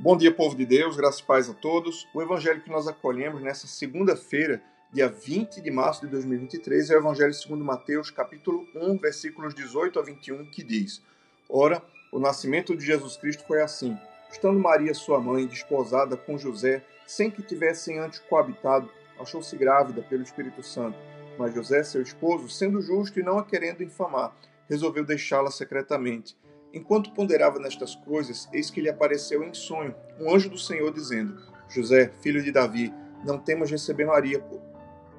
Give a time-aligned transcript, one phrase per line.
[0.00, 2.06] Bom dia, povo de Deus, graças e paz a todos.
[2.14, 7.00] O evangelho que nós acolhemos nessa segunda-feira, dia 20 de março de 2023, é o
[7.00, 11.02] evangelho segundo Mateus, capítulo 1, versículos 18 a 21, que diz:
[11.48, 11.82] Ora,
[12.12, 13.98] o nascimento de Jesus Cristo foi assim:
[14.30, 18.88] estando Maria, sua mãe, desposada com José, sem que tivessem antes coabitado,
[19.18, 20.96] achou-se grávida pelo Espírito Santo.
[21.36, 24.32] Mas José, seu esposo, sendo justo e não a querendo infamar,
[24.68, 26.36] resolveu deixá-la secretamente.
[26.72, 31.40] Enquanto ponderava nestas coisas, eis que lhe apareceu em sonho um anjo do Senhor, dizendo:
[31.68, 32.92] José, filho de Davi,
[33.24, 34.42] não temas receber Maria,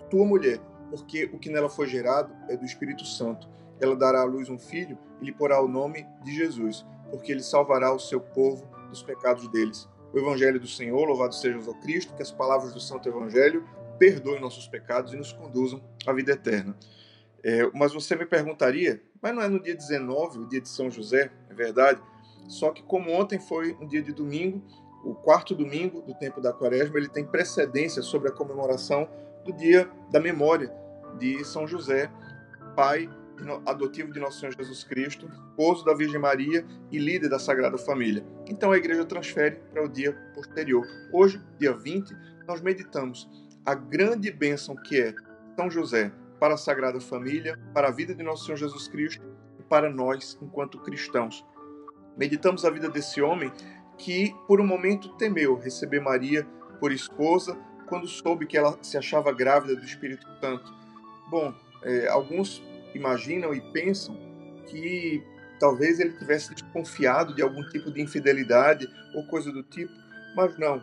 [0.09, 0.59] tua mulher,
[0.89, 3.47] porque o que nela foi gerado é do Espírito Santo.
[3.79, 7.43] Ela dará à luz um filho e lhe porá o nome de Jesus, porque ele
[7.43, 9.87] salvará o seu povo dos pecados deles.
[10.13, 13.63] O Evangelho do Senhor, louvado seja o Cristo, que as palavras do Santo Evangelho
[13.97, 16.75] perdoem nossos pecados e nos conduzam à vida eterna.
[17.43, 20.89] É, mas você me perguntaria, mas não é no dia 19, o dia de São
[20.89, 22.01] José, é verdade?
[22.47, 24.61] Só que como ontem foi um dia de domingo,
[25.03, 29.09] o quarto domingo do tempo da quaresma, ele tem precedência sobre a comemoração
[29.45, 30.73] do dia da memória
[31.17, 32.11] de São José,
[32.75, 33.09] pai
[33.65, 38.23] adotivo de nosso Senhor Jesus Cristo, esposo da Virgem Maria e líder da Sagrada Família.
[38.47, 40.85] Então a igreja transfere para o dia posterior.
[41.13, 42.15] Hoje, dia 20,
[42.47, 43.29] nós meditamos
[43.65, 45.13] a grande bênção que é
[45.55, 49.23] São José, para a Sagrada Família, para a vida de nosso Senhor Jesus Cristo
[49.59, 51.45] e para nós enquanto cristãos.
[52.17, 53.51] Meditamos a vida desse homem
[53.97, 56.47] que, por um momento, temeu receber Maria
[56.79, 60.73] por esposa quando soube que ela se achava grávida do Espírito Santo.
[61.29, 64.15] Bom, é, alguns imaginam e pensam
[64.67, 65.23] que
[65.59, 69.91] talvez ele tivesse desconfiado de algum tipo de infidelidade ou coisa do tipo,
[70.35, 70.81] mas não.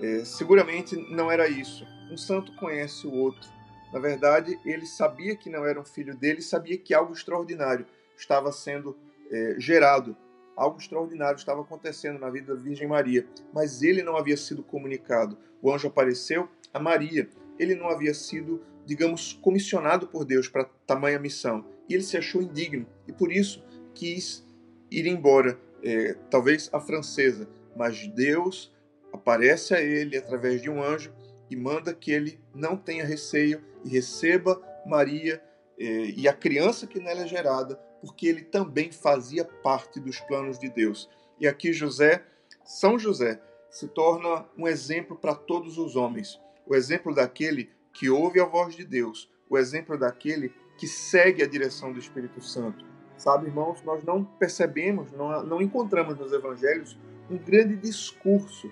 [0.00, 1.86] É, seguramente não era isso.
[2.10, 3.53] Um santo conhece o outro
[3.94, 8.50] na verdade, ele sabia que não era um filho dele, sabia que algo extraordinário estava
[8.50, 8.96] sendo
[9.30, 10.16] é, gerado,
[10.56, 15.38] algo extraordinário estava acontecendo na vida da Virgem Maria, mas ele não havia sido comunicado.
[15.62, 21.20] O anjo apareceu a Maria, ele não havia sido, digamos, comissionado por Deus para tamanha
[21.20, 23.62] missão, e ele se achou indigno e por isso
[23.94, 24.44] quis
[24.90, 28.74] ir embora, é, talvez a francesa, mas Deus
[29.12, 31.12] aparece a ele através de um anjo
[31.54, 35.40] e manda que ele não tenha receio e receba Maria
[35.78, 40.58] eh, e a criança que nela é gerada, porque ele também fazia parte dos planos
[40.58, 41.08] de Deus.
[41.38, 42.24] E aqui José,
[42.64, 48.40] São José, se torna um exemplo para todos os homens, o exemplo daquele que ouve
[48.40, 52.84] a voz de Deus, o exemplo daquele que segue a direção do Espírito Santo.
[53.16, 56.98] Sabe, irmãos, nós não percebemos, não, não encontramos nos evangelhos
[57.30, 58.70] um grande discurso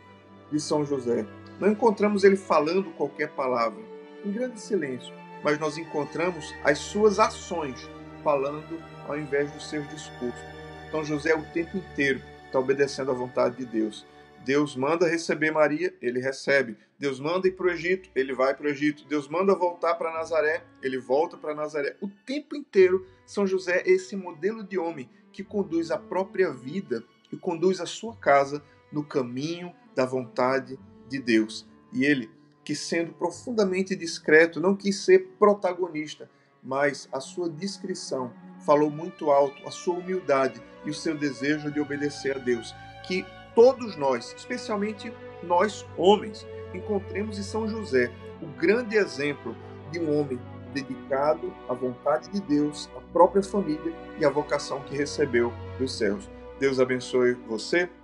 [0.51, 1.25] de São José.
[1.63, 3.81] Não encontramos ele falando qualquer palavra,
[4.25, 5.15] em grande silêncio,
[5.45, 7.89] mas nós encontramos as suas ações
[8.25, 10.43] falando ao invés dos seus discursos.
[10.89, 14.05] Então José o tempo inteiro está obedecendo à vontade de Deus.
[14.45, 16.77] Deus manda receber Maria, ele recebe.
[16.99, 19.05] Deus manda ir para o Egito, ele vai para o Egito.
[19.07, 21.95] Deus manda voltar para Nazaré, ele volta para Nazaré.
[22.01, 27.05] O tempo inteiro, São José é esse modelo de homem que conduz a própria vida
[27.31, 30.77] e conduz a sua casa no caminho da vontade
[31.13, 31.67] de Deus.
[31.93, 32.31] E ele
[32.65, 36.31] que, sendo profundamente discreto, não quis ser protagonista,
[36.63, 38.33] mas a sua discrição
[38.65, 42.75] falou muito alto, a sua humildade e o seu desejo de obedecer a Deus.
[43.07, 45.13] Que todos nós, especialmente
[45.43, 49.57] nós homens, encontremos em São José o grande exemplo
[49.91, 50.39] de um homem
[50.73, 56.31] dedicado à vontade de Deus, à própria família e à vocação que recebeu dos céus.
[56.59, 57.91] Deus abençoe você,